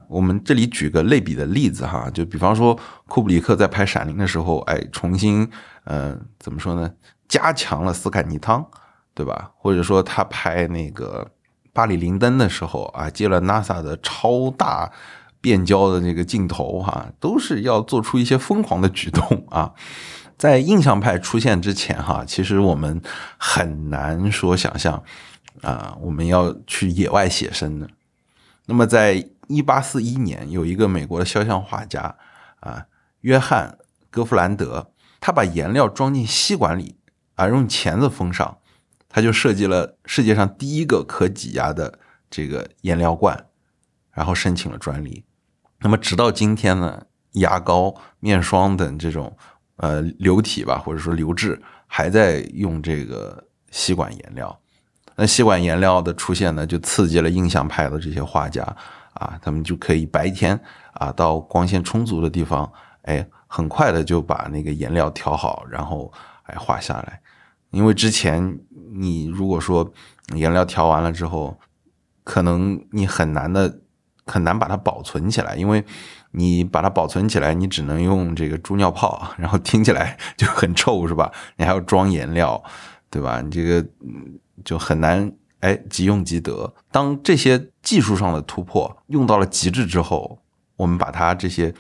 [0.08, 2.78] 我们这里举个类比的例子哈，就比方说
[3.08, 5.50] 库布里克在拍《闪灵》的时候，哎，重新
[5.84, 6.92] 呃怎么说呢？
[7.28, 8.66] 加强了斯坎尼汤，
[9.14, 9.52] 对吧？
[9.58, 11.32] 或者说他拍那个。
[11.74, 14.92] 巴里林登的时候啊，接了 NASA 的超大
[15.40, 19.72] 变焦的那个镜头哈，都是要做出一些疯狂的举动啊。
[20.40, 23.00] 在印象派出现之前哈，其实我们
[23.38, 25.04] 很难说想象
[25.62, 27.88] 啊，我们要去野外写生的。
[28.66, 32.16] 那么，在一八四一年，有一个美国的肖像画家
[32.60, 32.86] 啊，
[33.22, 33.78] 约翰
[34.10, 36.98] 戈夫兰德，他把颜料装进吸管里
[37.36, 38.58] 啊，用钳子封上。
[39.10, 41.98] 他就设计了世界上第一个可挤压的
[42.30, 43.48] 这个颜料罐，
[44.12, 45.24] 然后申请了专利。
[45.80, 49.36] 那么直到今天呢，牙膏、面霜等这种
[49.78, 54.60] 呃流体吧，或者说流质，还在用这个吸管颜料。
[55.16, 58.62] 那吸管颜料的出现呢，就刺激了印象派的这些画家
[59.20, 60.60] 啊，他们就可以白天
[60.94, 62.72] 啊到光线充足的地方，
[63.04, 66.12] 哎，很快的就把那个颜料调好，然后
[66.44, 67.22] 哎画下来。
[67.72, 68.60] 因为之前
[68.94, 69.92] 你如果说
[70.34, 71.60] 颜料调完了之后，
[72.24, 73.82] 可能你很难的
[74.26, 75.84] 很难把它保存起来，因为
[76.32, 81.32] 你把它保存起来，你只能用这个猪尿泡， 然后听起来就很臭，是吧？
[81.58, 82.62] 你还要装颜料，
[83.10, 83.42] 对吧？
[83.42, 83.86] 你这个
[84.64, 86.74] 就很难哎，即用即得。
[86.92, 90.40] 当这些技术上的突破用到了极致之后，
[90.76, 91.74] 我们把它这些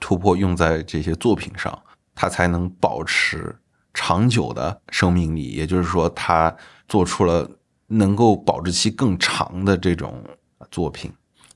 [0.00, 1.82] 突破用在这些作品上，
[2.14, 3.56] 它才能保持。
[3.96, 6.52] 长久的生命力，也就是说，他
[6.88, 7.48] 做出了
[7.86, 10.20] 能够保质期更长的这种
[10.68, 11.12] 作品。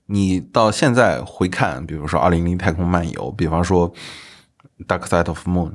[0.07, 3.93] 你到现在回看，比如说《二零零太空漫游》，比方说
[4.87, 5.71] 《Dark Side of Moon》，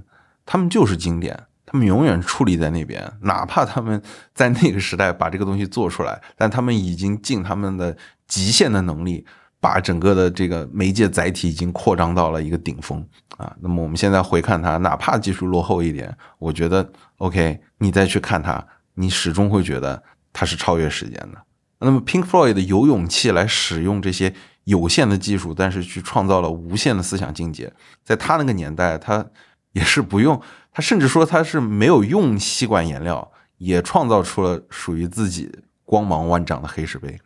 [0.45, 1.37] 他们就是经典，
[1.73, 3.11] 他们永远矗立在那边。
[3.23, 4.01] 哪怕他们
[4.33, 9.25] 在那个时代把这个东西做出来， 但他们已经尽他们的极限的能力。
[9.59, 12.99] 把整个的这个媒介载体已经扩张到了一个顶峰
[13.37, 13.55] 啊！
[13.61, 18.61] 那么我们现在回看它，哪怕技术落后一点，我觉得 OK，你再去看它，
[18.95, 20.03] 你始终会觉得
[20.33, 21.41] 它是超越时间的。
[21.79, 24.33] 那么 Pink Floyd 有勇气来使用这些
[24.65, 27.71] 有限的技术，但是去创造了无限的思想境界。
[28.03, 29.25] 在他那个年代，他
[29.71, 30.41] 也是不用，
[30.73, 35.51] 他甚至说他是没有用吸管颜料，也创造出了属于自己
[35.85, 37.19] 光芒万丈的黑石碑。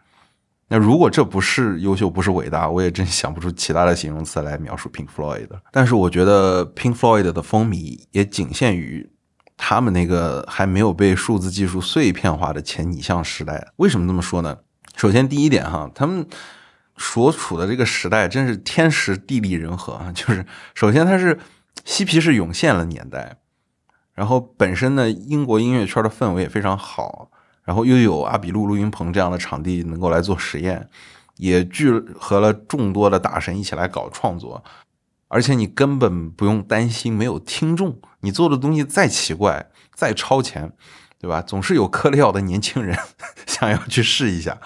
[0.69, 5.47] 那如果这不是优秀，不是伟大，我也真想不出其他的形容词来描述 Pink Floyd。
[5.71, 9.09] 但是我觉得 Pink Floyd 的风靡也仅限于
[9.55, 13.69] 他们那个还没有被数字技术碎片化的前拟像时代。
[13.77, 14.57] 为什么这么说呢？
[14.97, 16.27] 首先第一点哈，他们
[16.97, 20.45] 所处的这个时代真是天时地利人和啊，就是
[20.75, 21.39] 首先它是
[21.87, 23.37] 嬉皮士涌现了年代，
[24.13, 27.31] 然后本身呢英国音乐圈的氛围也非常好。
[27.63, 30.89] 然后又有阿比路录音棚这样的场地能够来做实验，
[31.35, 34.63] 也聚合了众多的大神一起来搞创作，
[35.27, 40.71] 而且你根本不用担心没有听众，你做的东西再奇怪、再超前，
[41.19, 41.41] 对吧？
[41.41, 42.97] 总是有嗑药的年轻人
[43.47, 44.59] 想要去试一下，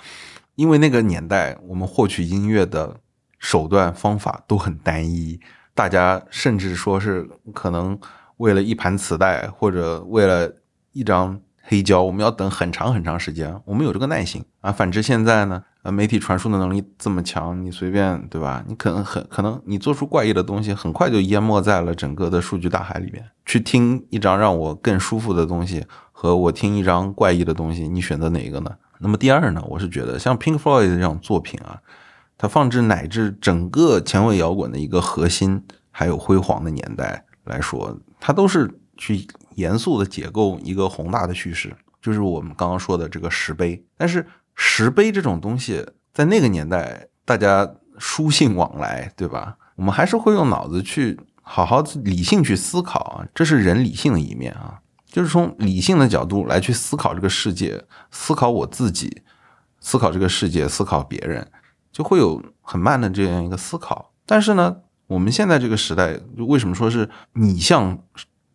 [0.53, 2.97] 因为那个年代我们获取音乐的
[3.39, 5.39] 手段方法都很单一，
[5.73, 7.99] 大家甚至说是可能
[8.37, 10.51] 为了一盘磁带或者为了
[10.91, 11.39] 一张。
[11.63, 14.71] 黑胶，我们要等很长很长时间，我们有这个耐心啊。
[14.71, 18.63] 反之现在呢，呃，媒体传输的能力这么强，你随便对吧？
[18.67, 23.23] 你可能很可能你做出怪异的东西，很快就淹没在了整个的数据大海里面。
[23.45, 28.71] 去听一张让我更舒服的东西，和我听一张怪异的东西，你选择哪一个呢？
[28.99, 31.79] 那么第二呢，我是觉得像 Pink Floyd 这种作品啊，
[32.41, 41.71] 它放置乃至整个前卫摇滚的一个核心还有辉煌的年代来说，它都是去严肃的解构一个宏大的叙事，
[42.01, 43.85] 就是我们刚刚说的这个石碑。
[43.95, 44.25] 但是
[44.55, 45.85] 石碑这种东西，
[46.15, 49.55] 在那个年代，大家书信往来，对吧？
[49.75, 54.79] 我们还是会用脑子去好好理性去思考啊，这是人理性的一面啊。
[55.05, 59.21] 就是从理性的角度来去思考这个世界，思考我自己，
[59.79, 61.47] 思考这个世界，思考别人，
[61.91, 64.11] 就会有很慢的这样一个思考。
[64.25, 64.77] 但是呢，
[65.07, 67.97] 我们现在这个时代，就为什么说是拟像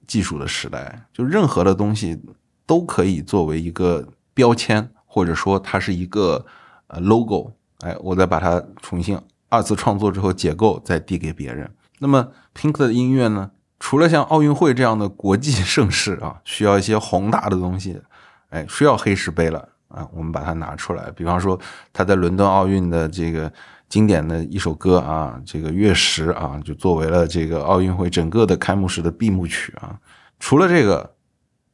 [0.06, 1.06] 技术的时代？
[1.12, 2.20] 就任何的东西
[2.64, 6.46] 都可以作为一个标签，或者说它是一个
[6.86, 7.52] 呃 logo。
[7.80, 9.18] 哎，我再把它重新
[9.48, 11.70] 二次创作之后解构，再递给别人。
[11.98, 13.50] 那么 Pink 的音乐呢？
[13.78, 18.00] 除了像奥运会这样的国际盛事啊，需要一些宏大的东西，
[18.48, 21.10] 哎，需要黑石碑了啊，我们把它拿出来。
[21.12, 21.58] 比方说
[21.92, 23.52] 他在伦敦奥运的这个
[23.88, 29.98] 经典的一首歌啊，这个月食啊，就作为了这个奥运会整个的开幕式的闭幕曲啊。
[30.38, 31.14] 除了这个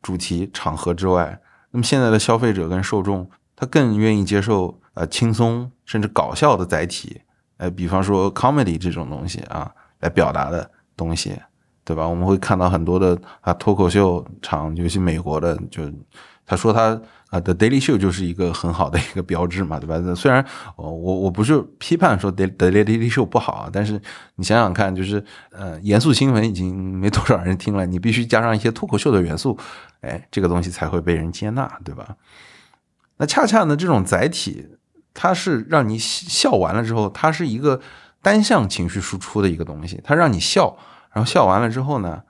[0.00, 1.40] 主题场合之外，
[1.70, 7.22] 那么现在的消费者跟受众，他更愿意接受呃轻松甚至搞笑的载体，
[7.56, 11.34] 哎，比方说 comedy 这种东西啊，来表达的东西。
[11.84, 12.06] 对吧？
[12.06, 15.82] 我们会看到很多的啊脱口秀场，尤其美国的，就
[16.44, 20.14] 他说他啊的 Daily Show 就是一个很好的一个标志嘛，对吧？
[20.14, 20.44] 虽然
[20.76, 24.00] 我我不是批判说 Daily Daily Show 不好啊，但是
[24.36, 29.56] 你想想看，就是呃严肃新闻已经没多少人听了，你必须加上一些脱口秀的元素，
[30.00, 32.16] 哎，这个东西才会被人接纳，对吧？
[33.18, 34.66] 那恰恰呢，这种载体
[35.14, 37.80] 它是让你笑完了之后，它是一个
[38.20, 40.76] 单向情绪输出的一个东西，它让你笑。
[41.14, 42.22] 然后笑完了之后呢，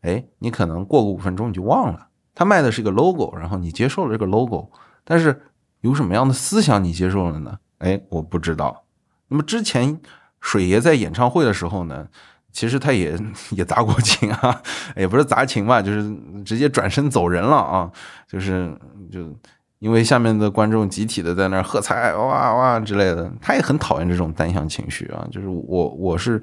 [0.00, 2.08] 哎，你可能过个五分钟你就忘了。
[2.34, 4.70] 他卖的是一个 logo，然后你接受了这个 logo，
[5.04, 5.42] 但是
[5.80, 7.58] 有什么样的思想你接受了呢？
[7.78, 8.84] 哎，我不知道。
[9.28, 10.00] 那么之前
[10.40, 12.08] 水爷在演唱会的时候呢，
[12.52, 13.18] 其实他也
[13.50, 14.62] 也砸过琴啊，
[14.96, 16.14] 也不是砸琴吧，就是
[16.44, 17.90] 直接转身走人了啊，
[18.26, 18.76] 就是
[19.10, 19.20] 就
[19.78, 26.40] 因为下面的观众集体的在那儿喝彩哇哇之类的，他也很讨厌这种单向情绪啊，就是我我是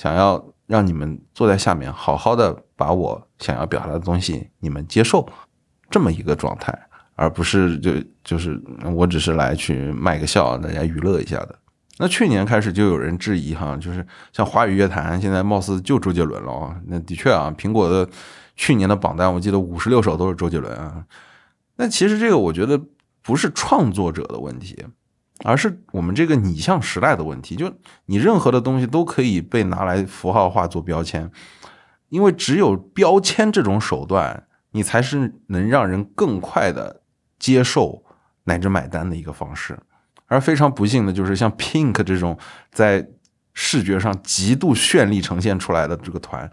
[0.00, 0.42] 想要。
[0.70, 5.28] 让你们坐在下面，好好的把我想要表达的东西你们接受，
[5.90, 6.72] 这么一个状态，
[7.16, 7.90] 而不是就
[8.22, 8.56] 就是
[8.94, 11.58] 我只是来去卖个笑，大家娱乐一下的。
[11.98, 16.80] 那去年开始就有人质疑哈，就是像华语乐坛现在貌似就周杰伦了啊。
[16.86, 18.08] 那的确啊，苹果的
[18.54, 21.04] 去年的榜单我记得五十六首都是周杰伦啊。
[21.78, 22.80] 那其实这个我觉得
[23.22, 24.86] 不是创作者的问题。
[25.44, 27.72] 而是我们这个拟像时代的问题，就
[28.06, 31.30] 你任何的东西都可以被拿来符号化做标签，
[32.08, 37.02] 因为只有标签这种手段，你才是能让人更快的
[37.38, 38.04] 接受
[38.44, 39.78] 乃至买单的一个方式。
[40.26, 42.38] 而非常不幸的就是，像 Pink 这种
[42.70, 43.08] 在
[43.52, 46.48] 视觉上极度绚丽呈现出来的这个团，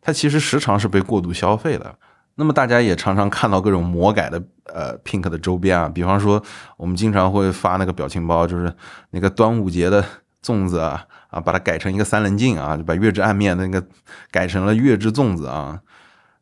[0.00, 1.96] 它其实时常是被过度消费的。
[2.40, 6.42] 那么大家也常常看到各种魔改的呃 Pink 的周边啊，比方说
[6.78, 8.74] 我们经常会发那个表情包，就是
[9.10, 10.02] 那个端午节的
[10.42, 13.86] 粽子啊啊，把它改成一个三棱镜啊，就把月之暗面那个
[14.30, 15.80] 改成了月之粽子啊。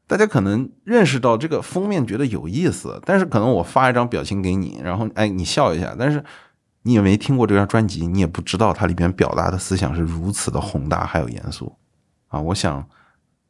[0.06, 6.22] 大家可能认识到这个封面觉得有意思，但是可能我发一张表情给你，然后哎你笑一下，但是
[6.82, 11.76] 你也没听过这张专辑，你也不知道它里边表达的思想是如此的宏大还有严肃
[12.28, 12.40] 啊。
[12.40, 12.88] 我想。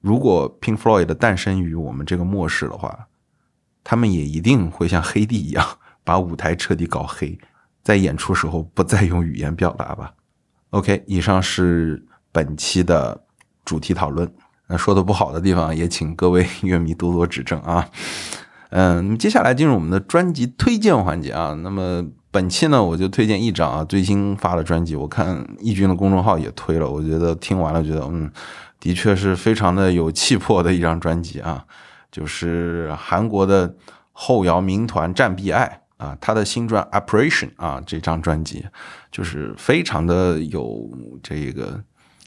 [0.01, 3.09] 如果 Pink Floyd 的诞生于我们这个末世的话，
[3.83, 5.67] 他们也一定会像黑帝一样
[6.05, 7.37] 把舞台彻底搞黑，
[7.83, 10.13] 在演出时候不再用语言表达吧。
[10.71, 13.25] OK，以上是本期的
[13.65, 14.31] 主题讨论。
[14.69, 17.89] 那说的不好的地方，也请各位乐迷多多指正啊。
[18.71, 21.55] 嗯，接下来进入我们的专辑推荐环节啊。
[21.63, 28.31] 那么本期呢，我就推荐一张啊最新发的专辑，我看易军的公众号也推了，我觉得听完了觉得嗯。
[28.81, 31.65] 的确是非常的有气魄的一张专辑啊，
[32.11, 33.75] 就是韩国的
[34.13, 38.65] 后摇民团战必爱啊，他的新专《Operation》啊，这张专辑
[39.11, 40.89] 就是非常的有
[41.23, 41.83] 这个，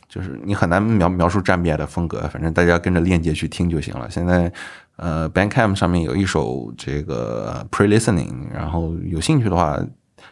[0.09, 4.09] 就是你很难描描述战必爱的风格，反正大家跟着链接去听就行了。
[4.09, 4.51] 现在
[4.97, 9.79] 呃，Bandcamp 上面有一首这个 Pre Listening，然后有兴趣的话。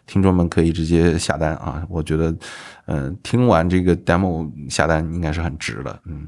[0.05, 1.84] 听众们可以直接下单啊！
[1.89, 2.32] 我觉得，
[2.92, 6.00] 嗯，听完这个 demo 下单应该是很值的。
[6.06, 6.28] 嗯，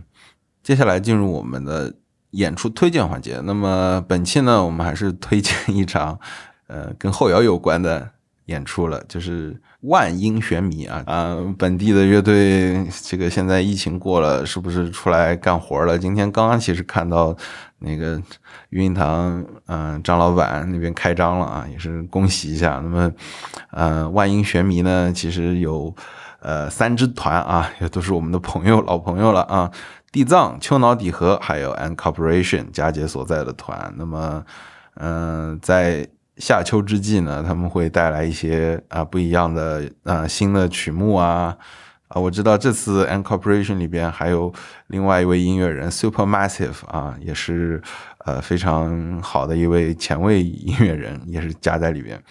[0.62, 1.92] 接下来进入我们的
[2.32, 3.42] 演出推荐环节。
[3.44, 6.20] 那么本期呢，我们还是推荐一场
[6.68, 8.12] 呃跟后摇有关的
[8.46, 15.98] 演出了，就是万音玄迷啊啊，本地的乐队，这个现在疫情过了，是不是出来干活了？
[15.98, 17.36] 今天刚刚其实看到
[17.80, 18.22] 那个
[18.70, 22.80] 育婴堂，嗯、张老板那边开张了啊，也是恭喜一下。
[22.84, 23.12] 那么，
[23.72, 25.94] 呃，万音玄迷呢，其实有
[26.42, 29.72] 呃三支团啊，也都是我们的朋友老朋友了啊。
[30.12, 34.44] 地藏、丘脑底核还有 An Corporation 佳杰所在的团，那么，
[34.96, 41.56] 嗯、在夏秋之际呢，他们会带来一些啊、不一样的啊、新的曲目啊
[42.10, 44.52] 啊，我知道这次 An Corporation 里边还有
[44.88, 47.82] 另外一位音乐人 Supermassive 啊，也是
[48.26, 52.22] 呃非常好的一位前卫音乐人，也是加在里边。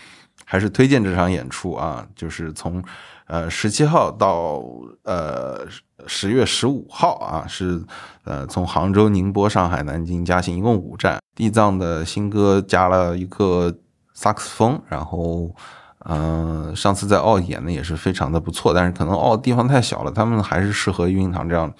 [0.44, 2.82] 还是推荐这场演出啊，就是从
[3.30, 4.60] 呃十七号到
[5.04, 5.60] 呃
[6.04, 7.80] 十月十五号啊，是
[8.24, 11.20] 呃从杭州、宁波、上海、南京、嘉兴一共五站。
[11.36, 13.72] 地藏的新歌加了一个
[14.12, 15.54] 萨克斯风，然后
[16.00, 21.72] 嗯、上次在奥演的也是非常的不错，但是可能奥地方太小了，他们还是适合育婴堂这样，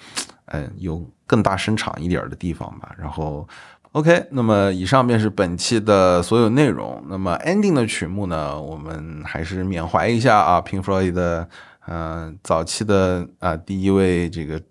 [0.45, 2.95] 嗯、有更大声场一点的地方吧。
[2.97, 3.45] 然后
[3.93, 7.03] OK，那么以上便是本期的所有内容。
[7.09, 11.45] 那么 ending 的曲目呢，我们还是缅怀一下啊，Pink Floyd 的，
[11.85, 14.61] 呃，早期的啊、第一位这个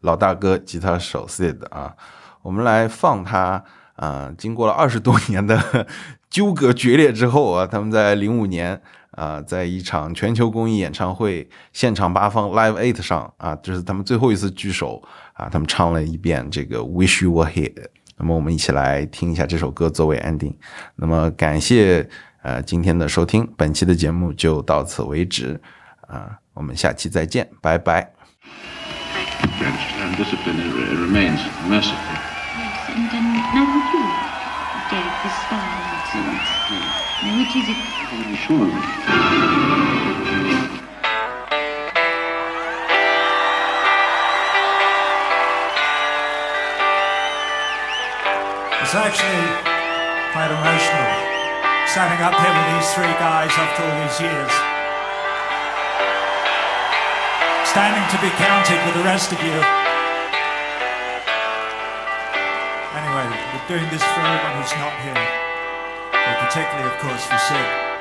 [0.00, 1.94] 老大哥吉他手 Sid 啊，
[2.40, 3.62] 我们来放他
[3.96, 5.86] 啊、经过了二十多年的
[6.30, 15.02] 纠葛决裂之后啊，他们在零五年啊、在一场全球公益演唱会现场八方 Live Eight 上啊，这是他们最后一次聚首
[15.34, 17.88] 啊，他们唱了一遍这个 Wish You Were Here。
[18.16, 20.54] 那么我们一起来听一下这首歌作为 ending
[20.96, 22.08] 那么感谢
[22.42, 25.60] 呃今天的收听本期的节目就到此为止。
[26.06, 28.12] 啊我们下期再见拜拜。
[48.92, 49.48] It's actually
[50.36, 51.08] quite emotional
[51.88, 54.52] standing up here with these three guys after all these years.
[57.64, 59.56] Standing to be counted with the rest of you.
[62.92, 65.24] Anyway, we're doing this for everyone who's not here,
[66.12, 67.91] but particularly, of course, for Sid.